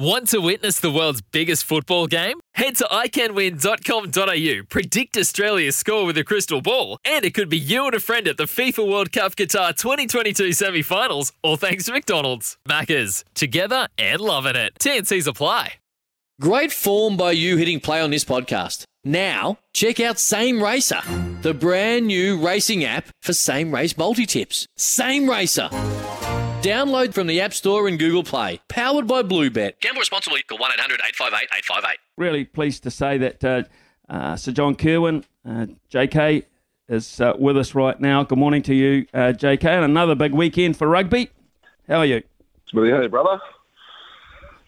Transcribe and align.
Want 0.00 0.28
to 0.28 0.40
witness 0.40 0.80
the 0.80 0.90
world's 0.90 1.20
biggest 1.20 1.62
football 1.62 2.06
game? 2.06 2.40
Head 2.54 2.74
to 2.76 2.84
iCanWin.com.au, 2.84 4.62
predict 4.70 5.18
Australia's 5.18 5.76
score 5.76 6.06
with 6.06 6.16
a 6.16 6.24
crystal 6.24 6.62
ball, 6.62 6.96
and 7.04 7.22
it 7.22 7.34
could 7.34 7.50
be 7.50 7.58
you 7.58 7.84
and 7.84 7.94
a 7.94 8.00
friend 8.00 8.26
at 8.26 8.38
the 8.38 8.44
FIFA 8.44 8.90
World 8.90 9.12
Cup 9.12 9.36
Qatar 9.36 9.76
2022 9.76 10.54
semi 10.54 10.80
finals, 10.80 11.34
all 11.42 11.58
thanks 11.58 11.84
to 11.84 11.92
McDonald's. 11.92 12.56
Maccas, 12.66 13.24
together 13.34 13.88
and 13.98 14.22
loving 14.22 14.56
it. 14.56 14.72
TNC's 14.78 15.26
apply. 15.26 15.74
Great 16.40 16.72
form 16.72 17.18
by 17.18 17.32
you 17.32 17.58
hitting 17.58 17.78
play 17.78 18.00
on 18.00 18.10
this 18.10 18.24
podcast. 18.24 18.84
Now, 19.04 19.58
check 19.74 20.00
out 20.00 20.18
Same 20.18 20.62
Racer, 20.62 21.02
the 21.42 21.52
brand 21.52 22.06
new 22.06 22.42
racing 22.42 22.84
app 22.84 23.08
for 23.20 23.34
same 23.34 23.70
race 23.70 23.98
multi 23.98 24.24
tips. 24.24 24.66
Same 24.78 25.28
Racer. 25.28 25.68
Download 26.62 27.14
from 27.14 27.26
the 27.26 27.40
App 27.40 27.54
Store 27.54 27.88
and 27.88 27.98
Google 27.98 28.22
Play. 28.22 28.60
Powered 28.68 29.06
by 29.06 29.22
BlueBet. 29.22 29.80
Gamble 29.80 30.00
responsibly. 30.00 30.42
Call 30.42 30.58
1 30.58 30.72
800 30.74 31.00
858 31.06 31.48
858. 31.56 31.98
Really 32.18 32.44
pleased 32.44 32.82
to 32.82 32.90
say 32.90 33.16
that 33.16 33.42
uh, 33.42 33.62
uh, 34.10 34.36
Sir 34.36 34.52
John 34.52 34.74
Kirwan, 34.74 35.24
uh, 35.48 35.66
JK, 35.90 36.44
is 36.90 37.18
uh, 37.18 37.32
with 37.38 37.56
us 37.56 37.74
right 37.74 37.98
now. 37.98 38.24
Good 38.24 38.36
morning 38.36 38.60
to 38.64 38.74
you, 38.74 39.06
uh, 39.14 39.32
JK, 39.34 39.64
and 39.64 39.86
another 39.86 40.14
big 40.14 40.34
weekend 40.34 40.76
for 40.76 40.86
rugby. 40.86 41.30
How 41.88 41.98
are 42.00 42.04
you? 42.04 42.22
Smithy, 42.68 42.90
hey 42.90 43.06
brother. 43.06 43.40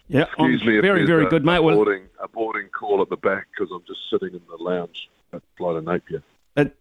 Yeah, 0.07 0.23
Excuse 0.23 0.61
I'm 0.61 0.67
me 0.67 0.79
very, 0.81 0.99
there's 0.99 1.07
very 1.07 1.25
a, 1.27 1.29
good, 1.29 1.45
mate. 1.45 1.57
A 1.57 1.61
Well, 1.61 1.75
boarding, 1.75 2.03
a 2.19 2.27
boarding 2.27 2.69
call 2.69 3.03
at 3.03 3.09
the 3.09 3.17
back 3.17 3.45
because 3.53 3.71
I'm 3.71 3.83
just 3.87 3.99
sitting 4.09 4.33
in 4.33 4.41
the 4.49 4.61
lounge 4.61 5.09
at 5.31 5.43
Flight 5.57 5.75
of 5.75 5.83
Napier. 5.83 6.23
it, 6.57 6.75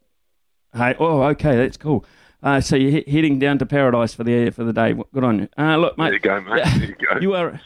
hey, 0.74 0.94
oh, 0.98 1.22
okay, 1.24 1.56
that's 1.56 1.76
cool. 1.76 2.04
Uh, 2.42 2.60
so 2.60 2.74
you're 2.76 3.02
he- 3.02 3.10
heading 3.12 3.38
down 3.38 3.58
to 3.58 3.66
paradise 3.66 4.14
for 4.14 4.24
the 4.24 4.50
for 4.50 4.64
the 4.64 4.72
day. 4.72 4.94
Good 5.14 5.24
on 5.24 5.38
you. 5.40 5.48
Uh, 5.56 5.76
look, 5.76 5.96
mate. 5.96 6.06
There 6.06 6.14
you 6.14 6.18
go, 6.20 6.40
mate. 6.40 6.64
There 6.64 6.84
you 6.88 6.94
go. 6.94 7.18
You 7.20 7.34
are. 7.34 7.60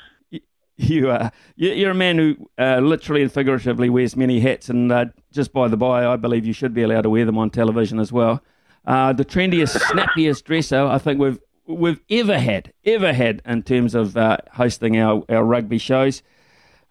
You 0.78 1.08
are 1.10 1.32
you- 1.56 1.72
you're 1.72 1.92
a 1.92 1.94
man 1.94 2.18
who 2.18 2.36
uh, 2.58 2.80
literally 2.80 3.22
and 3.22 3.32
figuratively 3.32 3.88
wears 3.88 4.14
many 4.14 4.40
hats, 4.40 4.68
and 4.68 4.92
uh, 4.92 5.06
just 5.32 5.52
by 5.54 5.68
the 5.68 5.76
by, 5.78 6.04
I 6.04 6.16
believe 6.16 6.44
you 6.44 6.52
should 6.52 6.74
be 6.74 6.82
allowed 6.82 7.02
to 7.02 7.10
wear 7.10 7.24
them 7.24 7.38
on 7.38 7.48
television 7.48 7.98
as 7.98 8.12
well. 8.12 8.42
Uh, 8.84 9.14
the 9.14 9.24
trendiest, 9.24 9.80
snappiest 9.90 10.44
dresser 10.44 10.84
I 10.84 10.98
think 10.98 11.18
we've 11.18 11.38
we've 11.66 12.00
ever 12.10 12.38
had, 12.38 12.74
ever 12.84 13.14
had 13.14 13.40
in 13.46 13.62
terms 13.62 13.94
of 13.94 14.16
uh, 14.18 14.36
hosting 14.52 14.98
our, 14.98 15.24
our 15.30 15.42
rugby 15.44 15.78
shows. 15.78 16.22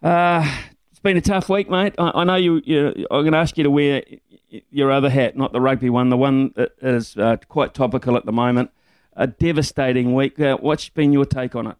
Uh, 0.02 0.44
it's 0.90 0.98
been 1.00 1.16
a 1.16 1.20
tough 1.20 1.48
week, 1.48 1.70
mate. 1.70 1.94
I, 1.96 2.10
I 2.16 2.24
know 2.24 2.34
you. 2.36 2.60
you 2.64 2.88
I'm 3.10 3.22
going 3.22 3.32
to 3.32 3.38
ask 3.38 3.56
you 3.56 3.62
to 3.64 3.70
wear 3.70 4.02
your 4.48 4.90
other 4.90 5.10
hat, 5.10 5.36
not 5.36 5.52
the 5.52 5.60
rugby 5.60 5.90
one, 5.90 6.08
the 6.08 6.16
one 6.16 6.52
that 6.56 6.72
is 6.80 7.16
uh, 7.16 7.36
quite 7.48 7.74
topical 7.74 8.16
at 8.16 8.26
the 8.26 8.32
moment. 8.32 8.70
A 9.14 9.26
devastating 9.26 10.14
week. 10.14 10.38
Uh, 10.38 10.56
what's 10.58 10.88
been 10.88 11.12
your 11.12 11.24
take 11.24 11.54
on 11.54 11.68
it? 11.68 11.76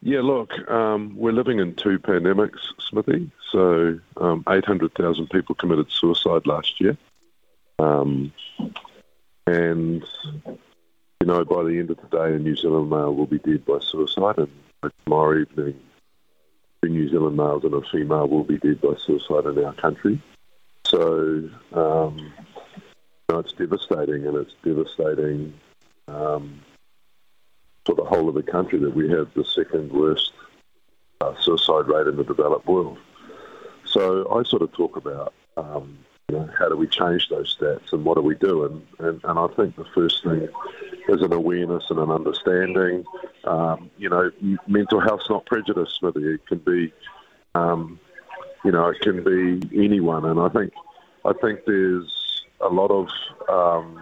Yeah, 0.00 0.20
look, 0.20 0.52
um, 0.70 1.16
we're 1.16 1.32
living 1.32 1.60
in 1.60 1.74
two 1.74 1.98
pandemics, 1.98 2.58
Smithy. 2.78 3.30
So 3.50 3.98
um, 4.18 4.44
800,000 4.48 5.30
people 5.30 5.54
committed 5.54 5.90
suicide 5.90 6.46
last 6.46 6.80
year. 6.80 6.96
Um, 7.78 8.32
and, 9.46 10.04
you 10.44 11.26
know, 11.26 11.44
by 11.44 11.64
the 11.64 11.78
end 11.78 11.90
of 11.90 11.98
the 11.98 12.16
day, 12.16 12.34
a 12.34 12.38
New 12.38 12.54
Zealand 12.54 12.90
male 12.90 13.14
will 13.14 13.26
be 13.26 13.38
dead 13.38 13.64
by 13.64 13.78
suicide. 13.80 14.36
And 14.36 14.92
tomorrow 15.04 15.40
evening, 15.40 15.80
New 16.88 17.08
Zealand 17.08 17.36
males 17.36 17.64
and 17.64 17.74
a 17.74 17.82
female 17.90 18.28
will 18.28 18.44
be 18.44 18.58
dead 18.58 18.80
by 18.80 18.94
suicide 18.98 19.46
in 19.46 19.64
our 19.64 19.74
country. 19.74 20.20
So, 20.84 21.48
um, 21.72 22.32
you 22.76 22.82
know, 23.28 23.38
it's 23.38 23.52
devastating, 23.52 24.26
and 24.26 24.36
it's 24.36 24.54
devastating 24.62 25.54
um, 26.08 26.60
for 27.84 27.94
the 27.94 28.04
whole 28.04 28.28
of 28.28 28.34
the 28.34 28.42
country 28.42 28.78
that 28.80 28.94
we 28.94 29.08
have 29.10 29.32
the 29.34 29.44
second 29.44 29.92
worst 29.92 30.32
uh, 31.20 31.34
suicide 31.40 31.86
rate 31.86 32.06
in 32.06 32.16
the 32.16 32.24
developed 32.24 32.66
world. 32.66 32.98
So 33.84 34.28
I 34.30 34.42
sort 34.42 34.62
of 34.62 34.72
talk 34.72 34.96
about 34.96 35.32
um, 35.56 35.98
you 36.28 36.38
know, 36.38 36.48
how 36.58 36.68
do 36.68 36.76
we 36.76 36.86
change 36.86 37.28
those 37.28 37.56
stats 37.56 37.92
and 37.92 38.04
what 38.04 38.16
do 38.16 38.22
we 38.22 38.34
do? 38.34 38.64
And, 38.64 38.86
and, 38.98 39.20
and 39.24 39.38
I 39.38 39.46
think 39.48 39.76
the 39.76 39.84
first 39.94 40.24
thing 40.24 40.48
is 41.08 41.22
an 41.22 41.32
awareness 41.32 41.84
and 41.90 41.98
an 41.98 42.10
understanding. 42.10 43.04
Um, 43.44 43.90
you 43.98 44.08
know, 44.08 44.30
mental 44.66 45.00
health's 45.00 45.28
not 45.28 45.46
prejudice, 45.46 45.96
Smithy. 45.98 46.34
It 46.34 46.46
can 46.46 46.58
be, 46.58 46.92
um, 47.54 47.98
you 48.64 48.72
know, 48.72 48.88
it 48.88 49.00
can 49.00 49.22
be 49.22 49.84
anyone. 49.84 50.24
And 50.24 50.40
I 50.40 50.48
think, 50.48 50.72
I 51.24 51.32
think 51.34 51.60
there's 51.66 52.42
a 52.60 52.68
lot 52.68 52.90
of 52.90 53.08
um, 53.48 54.00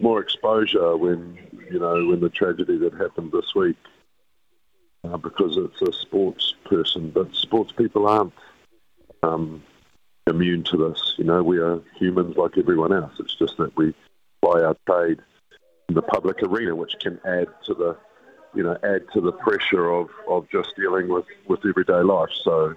more 0.00 0.20
exposure 0.20 0.96
when 0.96 1.38
you 1.70 1.78
know 1.78 2.06
when 2.06 2.20
the 2.20 2.28
tragedy 2.28 2.78
that 2.78 2.94
happened 2.94 3.32
this 3.32 3.54
week 3.54 3.76
uh, 5.04 5.16
because 5.16 5.56
it's 5.56 5.82
a 5.82 5.92
sports 5.92 6.54
person, 6.64 7.10
but 7.10 7.34
sports 7.34 7.72
people 7.72 8.06
aren't 8.06 8.32
um, 9.22 9.62
immune 10.26 10.64
to 10.64 10.76
this. 10.76 11.14
You 11.18 11.24
know, 11.24 11.42
we 11.42 11.58
are 11.58 11.80
humans 11.96 12.36
like 12.36 12.56
everyone 12.56 12.92
else. 12.92 13.12
It's 13.18 13.34
just 13.34 13.56
that 13.58 13.76
we 13.76 13.94
ply 14.42 14.62
our 14.62 14.76
trade 14.86 15.20
the 15.88 16.02
public 16.02 16.42
arena, 16.42 16.74
which 16.74 16.94
can 17.00 17.20
add 17.24 17.48
to 17.66 17.74
the 17.74 17.96
you 18.54 18.62
know 18.62 18.76
add 18.84 19.02
to 19.12 19.20
the 19.20 19.32
pressure 19.32 19.90
of, 19.90 20.08
of 20.28 20.48
just 20.50 20.76
dealing 20.76 21.08
with, 21.08 21.26
with 21.46 21.64
everyday 21.66 22.02
life. 22.02 22.30
So. 22.42 22.74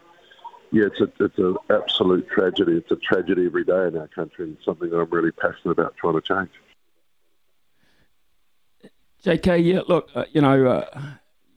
Yeah, 0.69 0.87
it's 0.87 0.99
a 0.99 1.23
it's 1.23 1.37
an 1.37 1.55
absolute 1.69 2.27
tragedy. 2.27 2.73
It's 2.73 2.91
a 2.91 2.97
tragedy 2.97 3.45
every 3.45 3.63
day 3.63 3.87
in 3.87 3.95
our 3.95 4.09
country, 4.09 4.47
and 4.47 4.57
something 4.65 4.89
that 4.89 4.99
I'm 4.99 5.09
really 5.09 5.31
passionate 5.31 5.71
about 5.71 5.95
trying 5.95 6.15
to 6.15 6.21
change. 6.21 6.49
JK, 9.23 9.63
yeah, 9.63 9.81
look, 9.87 10.09
uh, 10.15 10.25
you 10.31 10.41
know, 10.41 10.65
uh, 10.67 11.01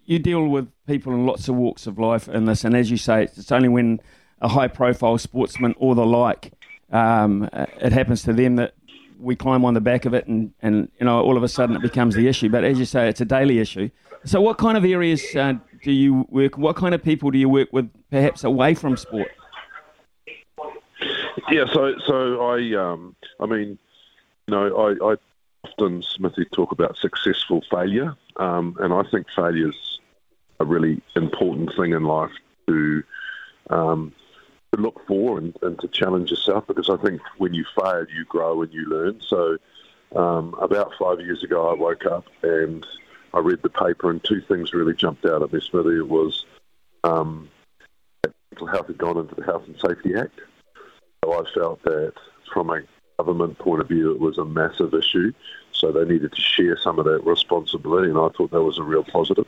you 0.04 0.18
deal 0.18 0.48
with 0.48 0.68
people 0.86 1.12
in 1.12 1.24
lots 1.24 1.48
of 1.48 1.54
walks 1.54 1.86
of 1.86 1.98
life 1.98 2.28
in 2.28 2.46
this, 2.46 2.64
and 2.64 2.74
as 2.74 2.90
you 2.90 2.96
say, 2.96 3.24
it's, 3.24 3.52
only 3.52 3.68
when 3.68 4.00
a 4.40 4.48
high 4.48 4.66
profile 4.66 5.18
sportsman 5.18 5.74
or 5.78 5.94
the 5.94 6.04
like, 6.04 6.52
um, 6.90 7.48
it 7.52 7.92
happens 7.92 8.22
to 8.24 8.32
them 8.32 8.56
that 8.56 8.74
we 9.20 9.36
climb 9.36 9.64
on 9.64 9.74
the 9.74 9.80
back 9.80 10.04
of 10.04 10.14
it, 10.14 10.26
and, 10.26 10.52
and, 10.62 10.90
you 10.98 11.06
know, 11.06 11.20
all 11.20 11.36
of 11.36 11.42
a 11.42 11.48
sudden 11.48 11.76
it 11.76 11.82
becomes 11.82 12.14
the 12.14 12.26
issue. 12.26 12.48
But 12.48 12.64
as 12.64 12.78
you 12.78 12.84
say, 12.84 13.08
it's 13.08 13.20
a 13.20 13.24
daily 13.24 13.58
issue. 13.58 13.90
So, 14.24 14.40
what 14.40 14.58
kind 14.58 14.76
of 14.76 14.84
areas 14.84 15.24
uh, 15.34 15.54
do 15.82 15.92
you 15.92 16.26
work? 16.30 16.58
What 16.58 16.76
kind 16.76 16.94
of 16.94 17.02
people 17.02 17.30
do 17.30 17.38
you 17.38 17.48
work 17.48 17.68
with, 17.72 17.90
perhaps 18.10 18.44
away 18.44 18.74
from 18.74 18.96
sport? 18.96 19.30
Yeah, 21.50 21.64
so 21.72 21.94
so 22.06 22.40
I 22.42 22.74
um 22.74 23.16
I 23.40 23.46
mean, 23.46 23.78
you 24.46 24.54
know, 24.54 24.76
I, 24.76 25.12
I 25.12 25.16
often 25.64 26.02
Smithy 26.02 26.44
talk 26.52 26.72
about 26.72 26.96
successful 26.96 27.62
failure, 27.70 28.14
um, 28.36 28.76
and 28.80 28.92
I 28.92 29.02
think 29.10 29.26
failure's 29.34 30.00
a 30.60 30.64
really 30.64 31.02
important 31.16 31.72
thing 31.76 31.92
in 31.92 32.04
life 32.04 32.30
to 32.68 33.02
um, 33.70 34.12
to 34.72 34.80
look 34.80 35.06
for 35.06 35.38
and, 35.38 35.56
and 35.62 35.78
to 35.80 35.88
challenge 35.88 36.30
yourself 36.30 36.66
because 36.66 36.88
I 36.88 36.96
think 36.96 37.20
when 37.38 37.54
you 37.54 37.64
fail, 37.78 38.06
you 38.14 38.24
grow 38.24 38.62
and 38.62 38.72
you 38.72 38.86
learn. 38.86 39.20
So 39.20 39.58
um, 40.14 40.54
about 40.60 40.92
five 40.98 41.20
years 41.20 41.42
ago, 41.42 41.68
I 41.70 41.74
woke 41.74 42.06
up 42.06 42.26
and 42.42 42.86
I 43.32 43.38
read 43.38 43.62
the 43.62 43.70
paper, 43.70 44.10
and 44.10 44.22
two 44.22 44.40
things 44.42 44.72
really 44.72 44.94
jumped 44.94 45.24
out 45.24 45.42
at 45.42 45.52
me, 45.52 45.60
Smithy. 45.60 45.98
It 45.98 46.08
was 46.08 46.44
um, 47.04 47.48
mental 48.50 48.66
health 48.66 48.88
had 48.88 48.98
gone 48.98 49.18
into 49.18 49.34
the 49.34 49.44
Health 49.44 49.64
and 49.66 49.76
Safety 49.78 50.14
Act. 50.16 50.40
So 51.24 51.32
I 51.32 51.42
felt 51.54 51.82
that 51.84 52.14
from 52.52 52.70
a 52.70 52.80
government 53.18 53.58
point 53.58 53.82
of 53.82 53.88
view, 53.88 54.10
it 54.12 54.18
was 54.18 54.38
a 54.38 54.44
massive 54.44 54.94
issue. 54.94 55.32
So 55.72 55.92
they 55.92 56.04
needed 56.04 56.32
to 56.32 56.40
share 56.40 56.76
some 56.76 56.98
of 56.98 57.04
that 57.04 57.24
responsibility, 57.24 58.08
and 58.08 58.18
I 58.18 58.28
thought 58.36 58.50
that 58.50 58.62
was 58.62 58.78
a 58.78 58.82
real 58.82 59.04
positive. 59.04 59.46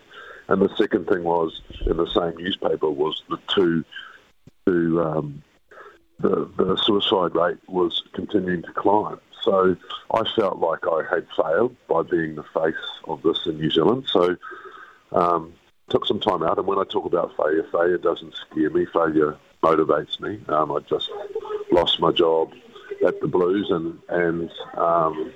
And 0.48 0.62
the 0.62 0.74
second 0.76 1.08
thing 1.08 1.24
was 1.24 1.60
in 1.86 1.96
the 1.96 2.06
same 2.06 2.36
newspaper 2.36 2.90
was 2.90 3.22
the 3.28 3.38
two, 3.48 3.84
two 4.66 5.02
um, 5.02 5.42
the 6.20 6.48
the 6.56 6.76
suicide 6.76 7.34
rate 7.34 7.58
was 7.68 8.02
continuing 8.14 8.62
to 8.62 8.72
climb. 8.72 9.18
So 9.42 9.76
I 10.12 10.22
felt 10.36 10.58
like 10.58 10.86
I 10.86 11.02
had 11.10 11.26
failed 11.36 11.76
by 11.88 12.02
being 12.02 12.36
the 12.36 12.44
face 12.54 12.74
of 13.04 13.22
this 13.22 13.40
in 13.46 13.58
New 13.58 13.70
Zealand. 13.70 14.04
So 14.08 14.36
um, 15.10 15.52
took 15.90 16.06
some 16.06 16.20
time 16.20 16.42
out, 16.42 16.58
and 16.58 16.66
when 16.66 16.78
I 16.78 16.84
talk 16.84 17.04
about 17.04 17.36
failure, 17.36 17.66
failure 17.72 17.98
doesn't 17.98 18.34
scare 18.34 18.70
me. 18.70 18.86
Failure 18.86 19.36
motivates 19.62 20.20
me. 20.20 20.40
Um, 20.48 20.72
I 20.72 20.78
just 20.80 21.10
lost 21.70 22.00
my 22.00 22.12
job 22.12 22.52
at 23.06 23.20
the 23.20 23.26
Blues, 23.26 23.70
and 23.70 23.98
and 24.08 24.50
um, 24.76 25.32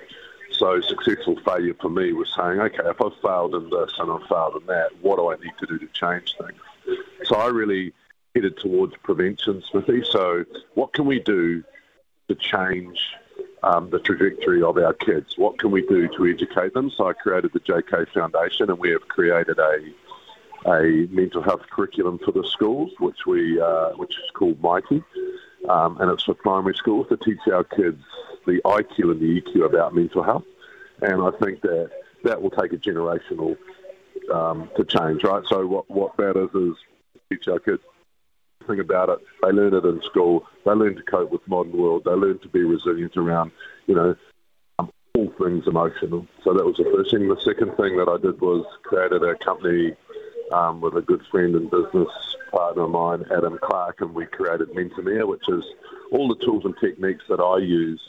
so 0.53 0.81
successful 0.81 1.37
failure 1.45 1.75
for 1.81 1.91
me 1.91 2.13
was 2.13 2.33
saying, 2.37 2.61
okay, 2.61 2.89
if 2.89 3.01
I've 3.01 3.21
failed 3.21 3.55
in 3.55 3.69
this 3.71 3.93
and 3.99 4.11
I've 4.11 4.29
failed 4.29 4.57
in 4.61 4.67
that, 4.67 4.91
what 5.03 5.17
do 5.17 5.31
I 5.31 5.37
need 5.37 5.53
to 5.61 5.67
do 5.67 5.79
to 5.79 5.87
change 5.93 6.35
things? 6.39 6.61
So 7.25 7.37
I 7.37 7.49
really 7.49 7.93
headed 8.37 8.59
towards 8.59 8.95
prevention, 9.03 9.63
Smithy. 9.71 10.05
So, 10.05 10.45
what 10.75 10.93
can 10.93 11.07
we 11.07 11.21
do 11.21 11.65
to 12.29 12.35
change 12.35 12.99
um, 13.63 13.89
the 13.89 13.99
trajectory 13.99 14.63
of 14.63 14.77
our 14.77 14.93
kids? 14.93 15.39
What 15.39 15.59
can 15.59 15.71
we 15.71 15.81
do 15.87 16.07
to 16.17 16.27
educate 16.27 16.75
them? 16.75 16.91
So, 16.91 17.09
I 17.09 17.15
created 17.15 17.53
the 17.55 17.61
JK 17.61 18.13
Foundation, 18.13 18.69
and 18.69 18.79
we 18.79 18.91
have 18.91 19.09
created 19.09 19.59
a 19.59 19.79
a 20.67 21.07
mental 21.11 21.43
health 21.43 21.63
curriculum 21.71 22.19
for 22.19 22.33
the 22.33 22.45
schools, 22.45 22.91
which 22.99 23.25
we 23.27 23.59
uh, 23.61 23.91
which 23.93 24.13
is 24.13 24.31
called 24.35 24.61
Mitey, 24.61 25.03
um, 25.69 25.99
and 26.01 26.11
it's 26.11 26.25
for 26.25 26.35
primary 26.35 26.75
schools 26.75 27.07
to 27.09 27.17
teach 27.17 27.41
our 27.51 27.65
kids 27.65 28.03
the 28.47 28.61
IQ 28.65 29.13
and 29.13 29.21
the 29.21 29.41
EQ 29.41 29.65
about 29.65 29.95
mental 29.95 30.23
health. 30.23 30.45
And 31.01 31.23
I 31.23 31.31
think 31.43 31.63
that 31.63 31.91
that 32.25 32.43
will 32.43 32.51
take 32.51 32.73
a 32.73 32.77
generational 32.77 33.57
um, 34.33 34.69
to 34.77 34.85
change, 34.85 35.25
right? 35.25 35.43
So 35.49 35.67
what 35.67 35.89
what 35.91 36.19
matters 36.19 36.51
is 36.55 36.75
teach 37.31 37.49
our 37.49 37.59
kids 37.59 37.83
thing 38.67 38.81
about 38.81 39.09
it. 39.09 39.19
They 39.43 39.51
learn 39.51 39.75
it 39.75 39.85
in 39.85 40.01
school. 40.03 40.45
They 40.65 40.73
learn 40.73 40.97
to 40.97 41.03
cope 41.03 41.31
with 41.31 41.47
modern 41.47 41.77
world. 41.77 42.03
They 42.05 42.13
learn 42.13 42.39
to 42.41 42.49
be 42.49 42.63
resilient 42.63 43.17
around, 43.17 43.53
you 43.87 43.95
know, 43.95 44.15
um, 44.79 44.91
all 45.15 45.33
things 45.39 45.65
emotional. 45.67 46.27
So 46.45 46.55
that 46.55 46.65
was 46.65 46.77
the 46.77 46.85
first 46.85 47.13
thing. 47.13 47.29
The 47.29 47.41
second 47.45 47.77
thing 47.77 47.97
that 47.97 48.09
I 48.09 48.19
did 48.21 48.41
was 48.41 48.67
created 48.83 49.23
a 49.23 49.37
company 49.37 49.95
um, 50.53 50.81
with 50.81 50.95
a 50.97 51.03
good 51.03 51.23
friend 51.31 51.55
and 51.55 51.71
business 51.71 52.09
partner 52.51 52.85
of 52.85 52.91
mine, 52.91 53.25
Adam 53.37 53.59
Clark, 53.63 54.01
and 54.01 54.15
we 54.15 54.27
created 54.27 54.69
Mentemia, 54.71 55.27
which 55.27 55.49
is 55.49 55.65
all 56.13 56.29
the 56.29 56.45
tools 56.45 56.65
and 56.65 56.75
techniques 56.81 57.25
that 57.29 57.41
I 57.41 57.59
use 57.59 58.01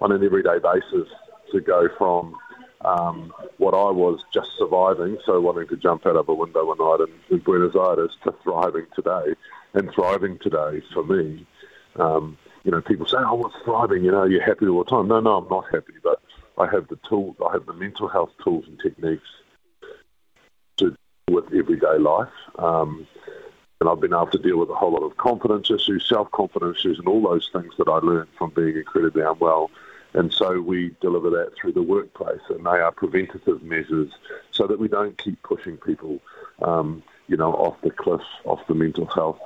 on 0.00 0.12
an 0.12 0.24
everyday 0.24 0.58
basis 0.58 1.08
to 1.52 1.60
go 1.60 1.88
from 1.96 2.36
um, 2.84 3.32
what 3.56 3.74
I 3.74 3.90
was 3.90 4.20
just 4.32 4.50
surviving, 4.58 5.18
so 5.26 5.40
wanting 5.40 5.68
to 5.68 5.76
jump 5.76 6.06
out 6.06 6.16
of 6.16 6.28
a 6.28 6.34
window 6.34 6.64
one 6.66 6.78
night 6.78 7.08
in, 7.08 7.36
in 7.36 7.42
Buenos 7.42 7.74
Aires, 7.74 8.16
to 8.24 8.34
thriving 8.42 8.86
today. 8.94 9.34
And 9.74 9.90
thriving 9.92 10.38
today, 10.38 10.82
for 10.92 11.04
me, 11.04 11.46
um, 11.96 12.38
you 12.64 12.70
know, 12.70 12.80
people 12.80 13.06
say, 13.06 13.18
"Oh, 13.18 13.34
what's 13.34 13.56
thriving?" 13.64 14.04
You 14.04 14.12
know, 14.12 14.24
you're 14.24 14.42
happy 14.42 14.66
all 14.66 14.82
the 14.82 14.90
time. 14.90 15.08
No, 15.08 15.20
no, 15.20 15.36
I'm 15.36 15.48
not 15.48 15.66
happy, 15.72 15.94
but 16.02 16.20
I 16.56 16.66
have 16.66 16.88
the 16.88 16.98
tools, 17.08 17.36
I 17.46 17.52
have 17.52 17.66
the 17.66 17.74
mental 17.74 18.08
health 18.08 18.32
tools 18.42 18.64
and 18.66 18.78
techniques 18.80 19.28
to 20.78 20.90
deal 20.90 20.96
with 21.36 21.52
everyday 21.52 21.98
life. 21.98 22.32
Um, 22.58 23.06
and 23.80 23.88
I've 23.88 24.00
been 24.00 24.12
able 24.12 24.26
to 24.28 24.38
deal 24.38 24.58
with 24.58 24.70
a 24.70 24.74
whole 24.74 24.92
lot 24.92 25.04
of 25.04 25.16
confidence 25.18 25.70
issues, 25.70 26.08
self 26.08 26.30
confidence 26.32 26.78
issues, 26.78 26.98
and 26.98 27.08
all 27.08 27.22
those 27.22 27.48
things 27.52 27.74
that 27.78 27.88
I 27.88 27.98
learned 27.98 28.30
from 28.36 28.50
being 28.50 28.76
incredibly 28.76 29.22
unwell 29.22 29.70
and 30.14 30.32
so 30.32 30.60
we 30.60 30.94
deliver 31.00 31.30
that 31.30 31.52
through 31.54 31.72
the 31.72 31.82
workplace, 31.82 32.40
and 32.48 32.64
they 32.64 32.70
are 32.70 32.92
preventative 32.92 33.62
measures 33.62 34.10
so 34.50 34.66
that 34.66 34.78
we 34.78 34.88
don't 34.88 35.18
keep 35.18 35.42
pushing 35.42 35.76
people, 35.76 36.20
um, 36.62 37.02
you 37.28 37.36
know, 37.36 37.52
off 37.52 37.80
the 37.82 37.90
cliff, 37.90 38.22
off 38.44 38.66
the 38.68 38.74
mental 38.74 39.06
health 39.06 39.38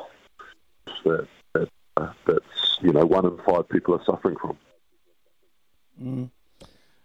that, 1.05 1.27
that 1.55 1.69
uh, 1.97 2.13
that's 2.27 2.79
you 2.81 2.93
know 2.93 3.05
one 3.05 3.27
in 3.27 3.39
five 3.47 3.69
people 3.69 3.95
are 3.95 4.05
suffering 4.05 4.37
from. 4.37 4.57
Mm. 6.03 6.31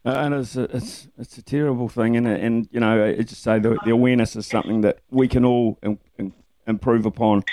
Uh, 0.05 0.09
and 0.09 0.33
it's 0.35 0.55
a, 0.55 0.63
it's 0.75 1.07
it's 1.17 1.37
a 1.37 1.41
terrible 1.41 1.89
thing, 1.89 2.15
and 2.15 2.27
and 2.27 2.69
you 2.71 2.79
know, 2.79 3.05
I 3.05 3.21
just 3.23 3.43
say 3.43 3.59
the, 3.59 3.77
the 3.83 3.91
awareness 3.91 4.35
is 4.35 4.47
something 4.47 4.81
that 4.81 4.99
we 5.09 5.27
can 5.27 5.43
all 5.43 5.77
in, 5.83 5.99
in, 6.17 6.33
improve 6.65 7.05
upon. 7.05 7.43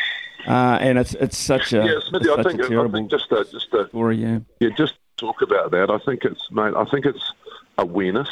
Uh, 0.47 0.79
and 0.81 0.99
it's 0.99 1.15
it's 1.15 1.39
such 1.39 1.73
a 1.73 1.85
yeah, 1.85 1.99
Smithy, 2.09 2.31
I 2.31 2.43
think, 2.43 2.61
I 2.63 2.89
think 2.89 3.11
just 3.11 3.33
a, 3.33 3.45
just 3.51 3.73
a 3.73 3.89
story, 3.89 4.19
yeah, 4.19 4.41
yeah, 4.61 4.69
just 4.77 4.95
talk 5.17 5.43
about 5.43 5.71
that. 5.71 5.91
I 5.91 5.99
think 6.05 6.25
it's, 6.25 6.49
mate, 6.51 6.75
I 6.77 6.85
think 6.85 7.07
it's 7.07 7.33
awareness, 7.79 8.29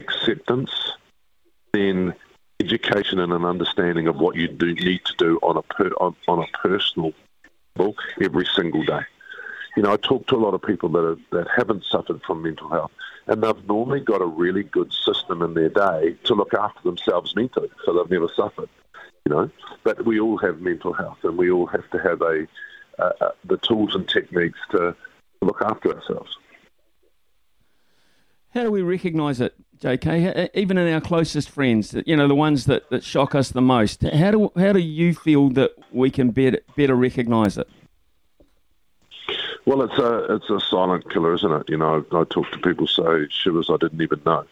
acceptance, 0.00 0.70
then 1.72 2.14
education 2.72 3.18
and 3.18 3.32
an 3.32 3.44
understanding 3.44 4.08
of 4.08 4.16
what 4.16 4.36
you 4.36 4.48
do 4.48 4.74
need 4.74 5.04
to 5.04 5.14
do 5.18 5.38
on 5.42 5.56
a 5.56 5.62
per, 5.62 5.88
on, 6.00 6.16
on 6.26 6.38
a 6.38 6.58
personal 6.58 7.12
level 7.76 7.94
every 8.20 8.46
single 8.46 8.82
day. 8.84 9.00
You 9.76 9.82
know, 9.82 9.92
I 9.92 9.96
talk 9.96 10.26
to 10.28 10.36
a 10.36 10.38
lot 10.38 10.54
of 10.54 10.62
people 10.62 10.88
that 10.90 11.04
are, 11.04 11.18
that 11.32 11.48
haven't 11.54 11.84
suffered 11.84 12.22
from 12.26 12.42
mental 12.42 12.68
health, 12.68 12.90
and 13.26 13.42
they've 13.42 13.68
normally 13.68 14.00
got 14.00 14.20
a 14.20 14.26
really 14.26 14.62
good 14.62 14.92
system 14.92 15.42
in 15.42 15.54
their 15.54 15.68
day 15.68 16.16
to 16.24 16.34
look 16.34 16.54
after 16.54 16.82
themselves 16.82 17.34
mentally, 17.36 17.70
so 17.84 17.94
they've 17.94 18.10
never 18.10 18.28
suffered. 18.34 18.68
You 19.26 19.34
know, 19.34 19.50
but 19.84 20.04
we 20.04 20.18
all 20.18 20.36
have 20.38 20.60
mental 20.60 20.92
health, 20.92 21.18
and 21.22 21.38
we 21.38 21.50
all 21.50 21.66
have 21.66 21.88
to 21.90 21.98
have 21.98 22.22
a 22.22 22.46
the 23.44 23.56
tools 23.58 23.94
and 23.94 24.08
techniques 24.08 24.58
to 24.70 24.94
look 25.40 25.62
after 25.62 25.94
ourselves. 25.94 26.36
How 28.54 28.64
do 28.64 28.70
we 28.70 28.82
recognise 28.82 29.40
it, 29.40 29.54
JK? 29.82 30.50
Even 30.54 30.78
in 30.78 30.92
our 30.94 31.00
closest 31.00 31.50
friends, 31.50 31.94
you 32.06 32.16
know, 32.16 32.28
the 32.28 32.34
ones 32.34 32.66
that, 32.66 32.88
that 32.90 33.02
shock 33.02 33.34
us 33.34 33.50
the 33.50 33.60
most. 33.60 34.02
How 34.02 34.30
do 34.30 34.52
how 34.56 34.72
do 34.72 34.78
you 34.78 35.12
feel 35.14 35.50
that 35.50 35.72
we 35.90 36.10
can 36.10 36.30
better 36.30 36.60
better 36.76 36.94
recognise 36.94 37.58
it? 37.58 37.68
Well, 39.66 39.82
it's 39.82 39.98
a 39.98 40.34
it's 40.34 40.50
a 40.50 40.60
silent 40.60 41.10
killer, 41.10 41.34
isn't 41.34 41.52
it? 41.52 41.68
You 41.68 41.78
know, 41.78 42.04
I, 42.12 42.24
talk 42.24 42.50
to 42.52 42.58
people 42.58 42.86
say 42.86 43.26
shivers 43.30 43.70
I 43.70 43.76
didn't 43.76 44.00
even 44.00 44.20
know. 44.24 44.44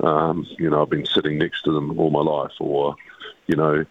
Um, 0.00 0.46
you 0.58 0.70
know, 0.70 0.82
I've 0.82 0.90
been 0.90 1.06
sitting 1.06 1.36
next 1.36 1.62
to 1.62 1.72
them 1.72 1.98
all 1.98 2.10
my 2.10 2.22
life, 2.22 2.52
or 2.58 2.96
you 3.46 3.56
know, 3.56 3.84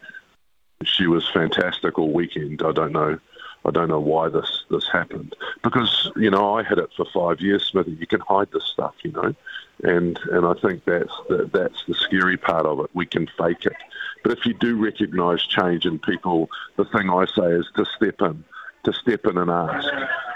she 0.82 1.06
was 1.06 1.28
fantastic 1.30 1.98
all 1.98 2.12
weekend. 2.12 2.62
I 2.62 2.72
don't 2.72 2.92
know 2.92 3.20
I 3.64 3.70
don't 3.70 3.88
know 3.88 4.00
why 4.00 4.28
this 4.28 4.64
this 4.70 4.88
happened 4.90 5.34
because 5.62 6.10
you 6.16 6.30
know 6.30 6.54
I 6.54 6.62
had 6.62 6.78
it 6.78 6.90
for 6.96 7.04
five 7.12 7.40
years, 7.40 7.66
Smithy. 7.66 7.92
You 7.92 8.06
can 8.06 8.20
hide 8.20 8.48
this 8.52 8.64
stuff, 8.64 8.94
you 9.02 9.12
know, 9.12 9.34
and 9.82 10.18
and 10.32 10.46
I 10.46 10.54
think 10.54 10.84
that's 10.84 11.12
the, 11.28 11.50
that's 11.52 11.84
the 11.86 11.94
scary 11.94 12.36
part 12.36 12.66
of 12.66 12.80
it. 12.80 12.90
We 12.94 13.06
can 13.06 13.26
fake 13.38 13.66
it, 13.66 13.76
but 14.22 14.32
if 14.32 14.46
you 14.46 14.54
do 14.54 14.76
recognise 14.82 15.42
change 15.42 15.84
in 15.84 15.98
people, 15.98 16.48
the 16.76 16.86
thing 16.86 17.10
I 17.10 17.26
say 17.26 17.52
is 17.52 17.68
to 17.76 17.84
step 17.96 18.22
in, 18.22 18.44
to 18.84 18.92
step 18.94 19.26
in 19.26 19.36
and 19.36 19.50
ask. 19.50 19.88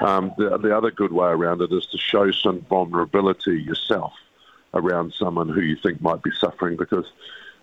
Um, 0.03 0.35
the 0.37 0.59
the 0.59 0.76
other 0.76 0.91
good 0.91 1.12
way 1.12 1.29
around 1.29 1.62
it 1.62 1.73
is 1.73 1.87
to 1.87 1.99
show 1.99 2.31
some 2.31 2.61
vulnerability 2.69 3.62
yourself 3.62 4.12
around 4.75 5.15
someone 5.15 5.49
who 5.49 5.61
you 5.61 5.76
think 5.76 6.03
might 6.03 6.23
be 6.23 6.32
suffering 6.32 6.76
because 6.76 7.06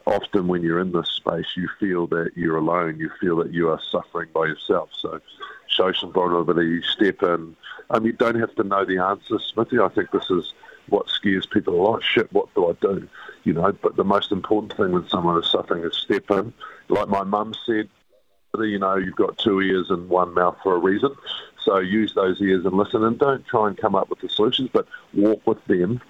often 0.05 0.47
when 0.47 0.61
you're 0.61 0.79
in 0.79 0.91
this 0.91 1.09
space, 1.09 1.45
you 1.55 1.69
feel 1.79 2.07
that 2.07 2.31
you're 2.35 2.57
alone. 2.57 2.99
You 2.99 3.09
feel 3.19 3.37
that 3.37 3.53
you 3.53 3.69
are 3.69 3.79
suffering 3.91 4.29
by 4.33 4.47
yourself. 4.47 4.89
So 4.97 5.19
show 5.67 5.91
some 5.93 6.11
vulnerability, 6.11 6.81
step 6.83 7.23
in. 7.23 7.55
Um, 7.89 8.05
you 8.05 8.13
don't 8.13 8.39
have 8.39 8.55
to 8.55 8.63
know 8.63 8.85
the 8.85 8.99
answers, 8.99 9.51
Smithy. 9.53 9.79
I 9.79 9.89
think 9.89 10.11
this 10.11 10.29
is 10.29 10.53
what 10.87 11.09
scares 11.09 11.45
people 11.45 11.75
a 11.75 11.81
lot. 11.81 12.03
Shit, 12.03 12.31
what 12.31 12.53
do 12.55 12.69
I 12.69 12.73
do? 12.81 13.07
You 13.43 13.53
know, 13.53 13.71
but 13.71 13.95
the 13.95 14.03
most 14.03 14.31
important 14.31 14.75
thing 14.75 14.91
when 14.91 15.07
someone 15.09 15.41
is 15.41 15.49
suffering 15.49 15.83
is 15.83 15.95
step 15.95 16.29
in. 16.31 16.53
Like 16.89 17.07
my 17.07 17.23
mum 17.23 17.53
said, 17.65 17.89
you 18.59 18.79
know, 18.79 18.95
you've 18.95 19.15
got 19.15 19.37
two 19.37 19.61
ears 19.61 19.89
and 19.89 20.09
one 20.09 20.33
mouth 20.33 20.57
for 20.61 20.75
a 20.75 20.79
reason. 20.79 21.15
So 21.63 21.79
use 21.79 22.13
those 22.13 22.41
ears 22.41 22.65
and 22.65 22.73
listen 22.73 23.03
and 23.03 23.17
don't 23.17 23.45
try 23.45 23.67
and 23.67 23.77
come 23.77 23.95
up 23.95 24.09
with 24.09 24.19
the 24.19 24.29
solutions, 24.29 24.69
but 24.73 24.87
walk 25.13 25.45
with 25.45 25.63
them 25.65 26.01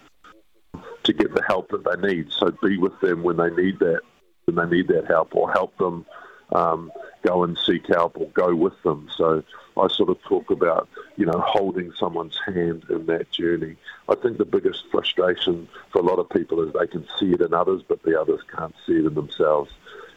to 1.04 1.14
get 1.14 1.34
the 1.34 1.44
help 1.44 1.70
that 1.70 1.84
they 1.84 2.08
need. 2.08 2.32
So 2.32 2.52
be 2.62 2.78
with 2.78 3.00
them 3.02 3.24
when 3.24 3.38
they 3.38 3.50
need 3.50 3.80
that, 3.80 4.02
when 4.46 4.56
they 4.56 4.78
need 4.78 4.88
that 4.90 5.08
help, 5.08 5.36
or 5.36 5.52
help 5.52 5.78
them 5.78 6.06
um, 6.52 6.92
go 7.24 7.44
and 7.44 7.58
seek 7.58 7.88
help 7.88 8.18
or 8.18 8.28
go 8.30 8.56
with 8.56 8.82
them. 8.84 9.10
So 9.16 9.44
I 9.78 9.88
sort 9.88 10.10
of 10.10 10.22
talk 10.24 10.50
about, 10.52 10.90
you 11.16 11.26
know, 11.26 11.40
holding 11.46 11.94
someone's 12.00 12.38
hand 12.46 12.86
in 12.90 13.06
that 13.06 13.32
journey. 13.32 13.78
I 14.10 14.16
think 14.16 14.38
the 14.38 14.46
biggest 14.46 14.84
frustration 14.92 15.68
for 15.92 16.00
a 16.00 16.06
lot 16.06 16.20
of 16.20 16.30
people 16.30 16.62
is 16.62 16.74
they 16.74 16.88
can 16.88 17.06
see 17.20 17.32
it 17.34 17.42
in 17.42 17.54
others, 17.54 17.82
but 17.88 18.04
the 18.04 18.20
others 18.20 18.42
can't 18.56 18.76
see 18.86 18.94
it 18.94 19.06
in 19.06 19.14
themselves, 19.14 19.72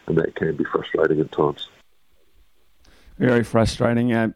and 0.07 0.17
that 0.17 0.35
can 0.35 0.55
be 0.55 0.65
frustrating 0.65 1.19
at 1.19 1.31
times. 1.31 1.67
Very 3.17 3.43
frustrating. 3.43 4.13
Uh, 4.13 4.31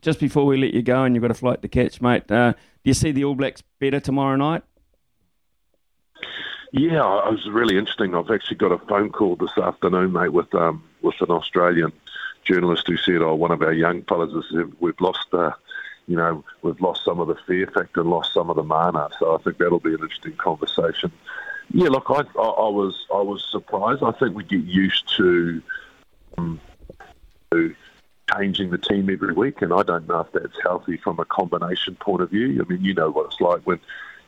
just 0.00 0.20
before 0.20 0.46
we 0.46 0.56
let 0.56 0.72
you 0.72 0.82
go, 0.82 1.02
and 1.02 1.14
you've 1.14 1.22
got 1.22 1.30
a 1.30 1.34
flight 1.34 1.62
to 1.62 1.68
catch, 1.68 2.00
mate. 2.00 2.30
Uh, 2.30 2.52
do 2.52 2.58
you 2.90 2.94
see 2.94 3.10
the 3.10 3.24
All 3.24 3.34
Blacks 3.34 3.62
better 3.80 3.98
tomorrow 3.98 4.36
night? 4.36 4.62
Yeah, 6.76 7.28
it 7.28 7.30
was 7.30 7.48
really 7.48 7.78
interesting. 7.78 8.16
I've 8.16 8.32
actually 8.32 8.56
got 8.56 8.72
a 8.72 8.78
phone 8.78 9.12
call 9.12 9.36
this 9.36 9.56
afternoon, 9.56 10.12
mate, 10.12 10.32
with 10.32 10.52
um, 10.56 10.82
with 11.02 11.14
an 11.20 11.30
Australian 11.30 11.92
journalist 12.42 12.88
who 12.88 12.96
said, 12.96 13.22
"Oh, 13.22 13.36
one 13.36 13.52
of 13.52 13.62
our 13.62 13.72
young 13.72 14.02
fellas 14.02 14.32
has 14.32 14.66
we've 14.80 15.00
lost, 15.00 15.28
uh, 15.32 15.52
you 16.08 16.16
know, 16.16 16.44
we've 16.62 16.80
lost 16.80 17.04
some 17.04 17.20
of 17.20 17.28
the 17.28 17.36
fear 17.46 17.68
factor 17.68 18.02
lost 18.02 18.34
some 18.34 18.50
of 18.50 18.56
the 18.56 18.64
mana." 18.64 19.08
So 19.20 19.36
I 19.36 19.38
think 19.44 19.58
that'll 19.58 19.78
be 19.78 19.94
an 19.94 20.00
interesting 20.00 20.34
conversation. 20.34 21.12
Yeah, 21.70 21.90
look, 21.90 22.06
I, 22.08 22.22
I, 22.36 22.42
I 22.42 22.68
was 22.68 23.06
I 23.14 23.20
was 23.20 23.46
surprised. 23.52 24.02
I 24.02 24.10
think 24.10 24.34
we 24.34 24.42
get 24.42 24.64
used 24.64 25.16
to, 25.16 25.62
um, 26.38 26.60
to 27.52 27.72
changing 28.36 28.70
the 28.70 28.78
team 28.78 29.08
every 29.10 29.32
week, 29.32 29.62
and 29.62 29.72
I 29.72 29.84
don't 29.84 30.08
know 30.08 30.22
if 30.22 30.32
that's 30.32 30.60
healthy 30.60 30.96
from 30.96 31.20
a 31.20 31.24
combination 31.24 31.94
point 31.94 32.22
of 32.22 32.30
view. 32.30 32.60
I 32.60 32.68
mean, 32.68 32.82
you 32.84 32.94
know 32.94 33.12
what 33.12 33.26
it's 33.26 33.40
like 33.40 33.60
when 33.60 33.78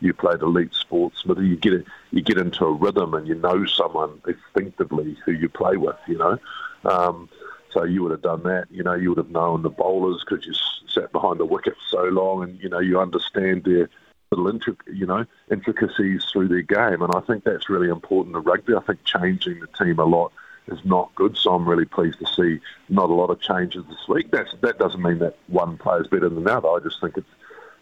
you 0.01 0.13
played 0.13 0.43
elite 0.43 0.75
sports, 0.75 1.23
but 1.25 1.39
you 1.39 1.57
get 1.57 1.85
you 2.11 2.23
get 2.23 2.39
into 2.39 2.65
a 2.65 2.73
rhythm 2.73 3.15
and 3.15 3.27
you 3.27 3.35
know 3.35 3.65
someone 3.67 4.21
instinctively 4.27 5.17
who 5.25 5.33
you 5.33 5.49
play 5.49 5.77
with, 5.77 5.97
you 6.07 6.19
know. 6.19 6.39
Um, 6.85 7.29
so 7.73 7.85
you 7.85 8.03
would 8.03 8.13
have 8.13 8.23
done 8.23 8.43
that, 8.45 8.67
you 8.71 8.83
know. 8.83 8.95
You 8.95 9.11
would 9.11 9.19
have 9.19 9.31
known 9.31 9.63
the 9.63 9.71
bowlers 9.71 10.25
because 10.27 10.47
you 10.47 10.55
sat 10.89 11.13
behind 11.13 11.41
the 11.41 11.45
wicket 11.45 11.75
so 11.89 12.05
long, 12.05 12.43
and 12.43 12.61
you 12.61 12.69
know 12.69 12.79
you 12.79 13.01
understand 13.01 13.65
their 13.65 13.89
little 14.31 14.53
intric- 14.53 14.93
you 14.93 15.07
know 15.07 15.25
intricacies 15.51 16.25
through 16.33 16.49
their 16.49 16.63
game, 16.63 17.03
and 17.03 17.15
I 17.15 17.21
think 17.21 17.45
that's 17.45 17.69
really 17.69 17.89
important 17.89 18.37
in 18.37 18.43
rugby. 18.43 18.75
I 18.75 18.81
think 18.81 19.05
changing 19.05 19.61
the 19.61 19.85
team 19.85 19.99
a 19.99 20.05
lot 20.05 20.33
is 20.69 20.79
not 20.85 21.15
good. 21.15 21.37
So 21.37 21.55
I'm 21.55 21.69
really 21.69 21.85
pleased 21.85 22.19
to 22.19 22.27
see 22.27 22.61
not 22.89 23.11
a 23.11 23.15
lot 23.15 23.31
of 23.31 23.41
changes 23.41 23.85
this 23.89 24.09
week. 24.09 24.31
That's, 24.31 24.53
that 24.63 24.79
doesn't 24.79 25.03
mean 25.03 25.19
that 25.21 25.37
one 25.47 25.79
player 25.79 26.03
is 26.03 26.09
better 26.09 26.29
than 26.29 26.39
another. 26.39 26.69
I 26.69 26.81
just 26.83 27.01
think 27.01 27.17
it's 27.17 27.27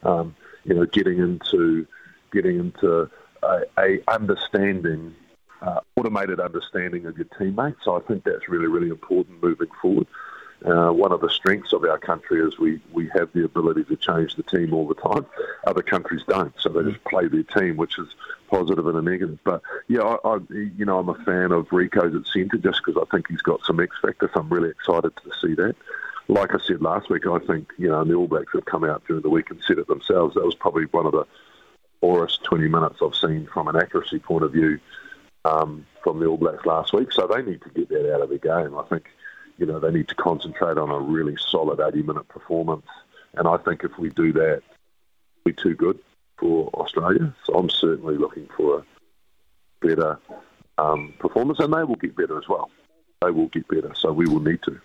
um, 0.03 0.35
you 0.65 0.75
know 0.75 0.87
getting 0.87 1.19
into 1.19 1.87
getting 2.35 2.59
into 2.59 3.09
a, 3.43 3.63
a 3.79 3.99
understanding, 4.09 5.15
uh, 5.63 5.81
automated 5.97 6.41
understanding 6.41 7.07
of 7.07 7.17
your 7.17 7.29
teammates. 7.39 7.79
So 7.85 7.97
I 7.97 8.01
think 8.01 8.25
that's 8.25 8.49
really 8.49 8.67
really 8.67 8.89
important 8.89 9.43
moving 9.43 9.71
forward. 9.81 10.07
Uh, 10.65 10.91
one 10.91 11.13
of 11.13 11.21
the 11.21 11.29
strengths 11.29 11.75
of 11.75 11.85
our 11.85 11.99
country 11.99 12.41
is 12.41 12.59
we, 12.59 12.81
we 12.91 13.11
have 13.15 13.31
the 13.35 13.45
ability 13.45 13.85
to 13.85 13.97
change 13.97 14.35
the 14.35 14.43
team 14.43 14.73
all 14.73 14.89
the 14.89 14.95
time. 14.95 15.27
Other 15.67 15.83
countries 15.83 16.23
don't, 16.27 16.55
so 16.59 16.71
they 16.71 16.91
just 16.91 17.05
play 17.05 17.29
their 17.29 17.43
team, 17.43 17.77
which 17.77 17.99
is 17.99 18.09
positive 18.49 18.87
and 18.87 18.97
a 18.97 19.03
negative. 19.03 19.39
But 19.45 19.61
yeah, 19.89 20.01
I, 20.01 20.17
I 20.29 20.39
you 20.49 20.87
know 20.87 20.99
I'm 20.99 21.09
a 21.11 21.23
fan 21.25 21.53
of 21.53 21.69
Rieko's 21.69 22.15
at 22.15 22.27
centre 22.33 22.57
just 22.57 22.81
because 22.85 23.01
I 23.01 23.05
think 23.15 23.29
he's 23.29 23.43
got 23.43 23.61
some 23.67 23.79
X 23.79 23.95
factor. 24.01 24.31
So 24.33 24.41
I'm 24.41 24.49
really 24.49 24.71
excited 24.71 25.13
to 25.17 25.31
see 25.43 25.55
that. 25.55 25.75
Like 26.29 26.55
I 26.55 26.59
said 26.67 26.81
last 26.81 27.11
week, 27.11 27.27
I 27.27 27.39
think 27.41 27.71
you 27.77 27.89
know 27.89 28.03
the 28.03 28.15
All 28.15 28.27
Blacks 28.29 28.53
have 28.55 28.65
come 28.65 28.85
out 28.85 29.03
during 29.07 29.23
the 29.23 29.29
week 29.29 29.51
and 29.51 29.61
said 29.67 29.79
it 29.79 29.87
themselves. 29.87 30.35
That 30.35 30.47
was 30.47 30.55
probably 30.55 30.85
one 30.85 31.05
of 31.05 31.13
the 31.13 31.27
poorest 32.05 32.45
20 32.45 32.69
minutes 32.69 32.97
I've 33.03 33.15
seen 33.15 33.49
from 33.53 33.69
an 33.69 33.77
accuracy 33.77 34.19
point 34.19 34.45
of 34.45 34.53
view 34.53 34.79
um, 35.47 35.87
from 36.03 36.21
the 36.21 36.27
All 36.27 36.37
Blacks 36.37 36.67
last 36.67 36.93
week. 36.93 37.11
So 37.13 37.27
they 37.27 37.41
need 37.41 37.63
to 37.63 37.71
get 37.71 37.89
that 37.89 38.15
out 38.15 38.21
of 38.21 38.29
the 38.29 38.39
game. 38.39 38.77
I 38.77 38.83
think 38.91 39.07
you 39.57 39.65
know, 39.65 39.81
they 39.81 39.91
need 39.91 40.09
to 40.09 40.15
concentrate 40.15 40.77
on 40.79 40.91
a 40.91 40.99
really 40.99 41.37
solid 41.49 41.81
80 41.81 42.03
minute 42.03 42.29
performance. 42.29 42.87
And 43.35 43.49
I 43.49 43.57
think 43.59 43.85
if 43.85 43.97
we 43.99 44.11
do 44.11 44.33
that, 44.35 44.63
we'll 45.45 45.55
be 45.55 45.63
too 45.63 45.75
good 45.75 45.99
for 46.39 46.69
Australia. 46.75 47.35
So 47.45 47.55
I'm 47.55 47.71
certainly 47.71 48.17
looking 48.17 48.49
for 48.55 48.81
a 48.81 48.85
better 49.87 50.19
um, 50.77 51.15
performance, 51.19 51.61
and 51.61 51.73
they 51.73 51.85
will 51.85 51.97
get 51.97 52.17
better 52.17 52.37
as 52.37 52.49
well. 52.49 52.71
They 53.23 53.31
will 53.31 53.49
get 53.49 53.67
better, 53.69 53.93
so 53.95 54.13
we 54.13 54.27
will 54.27 54.41
need 54.41 54.63
to. 54.65 54.79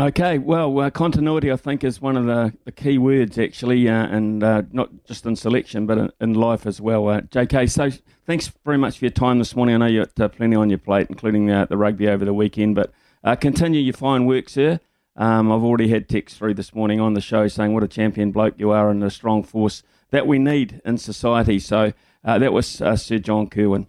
Okay, 0.00 0.38
well, 0.38 0.78
uh, 0.78 0.90
continuity, 0.90 1.50
I 1.50 1.56
think, 1.56 1.82
is 1.82 2.00
one 2.00 2.16
of 2.16 2.24
the, 2.24 2.54
the 2.64 2.70
key 2.70 2.98
words, 2.98 3.36
actually, 3.36 3.88
uh, 3.88 4.06
and 4.06 4.44
uh, 4.44 4.62
not 4.70 4.90
just 5.06 5.26
in 5.26 5.34
selection, 5.34 5.86
but 5.86 5.98
in, 5.98 6.12
in 6.20 6.34
life 6.34 6.66
as 6.66 6.80
well. 6.80 7.08
Uh, 7.08 7.22
JK, 7.22 7.68
so 7.68 7.90
thanks 8.24 8.52
very 8.64 8.78
much 8.78 8.98
for 8.98 9.06
your 9.06 9.10
time 9.10 9.40
this 9.40 9.56
morning. 9.56 9.74
I 9.74 9.78
know 9.78 9.86
you 9.86 10.06
got 10.06 10.20
uh, 10.20 10.28
plenty 10.28 10.54
on 10.54 10.70
your 10.70 10.78
plate, 10.78 11.08
including 11.10 11.46
the, 11.46 11.66
the 11.68 11.76
rugby 11.76 12.06
over 12.06 12.24
the 12.24 12.32
weekend, 12.32 12.76
but 12.76 12.92
uh, 13.24 13.34
continue 13.34 13.80
your 13.80 13.92
fine 13.92 14.24
work, 14.24 14.48
sir. 14.48 14.78
Um, 15.16 15.50
I've 15.50 15.64
already 15.64 15.88
had 15.88 16.08
texts 16.08 16.38
through 16.38 16.54
this 16.54 16.72
morning 16.72 17.00
on 17.00 17.14
the 17.14 17.20
show 17.20 17.48
saying 17.48 17.74
what 17.74 17.82
a 17.82 17.88
champion 17.88 18.30
bloke 18.30 18.54
you 18.56 18.70
are 18.70 18.90
and 18.90 19.02
a 19.02 19.10
strong 19.10 19.42
force 19.42 19.82
that 20.10 20.28
we 20.28 20.38
need 20.38 20.80
in 20.84 20.98
society. 20.98 21.58
So 21.58 21.92
that 22.22 22.52
was 22.52 22.68
Sir 22.68 23.18
John 23.18 23.48
Kirwan. 23.48 23.88